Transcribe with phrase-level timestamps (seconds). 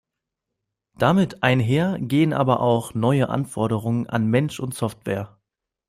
[0.97, 5.37] Damit einher gehen aber auch neue Anforderungen an Mensch und Software.